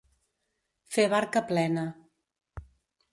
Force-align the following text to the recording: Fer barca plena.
Fer 0.95 1.05
barca 1.13 1.43
plena. 1.51 1.83